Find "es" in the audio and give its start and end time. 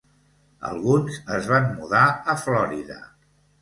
1.37-1.51